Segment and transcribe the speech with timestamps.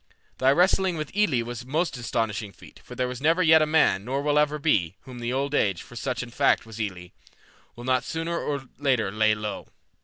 [0.39, 3.61] Thy wrestling with Elli was also a most astonishing feat, for there was never yet
[3.61, 7.13] a man, nor ever will be, whom Old Age, for such in fact was Elli,
[7.75, 9.67] will not sooner or later lay low.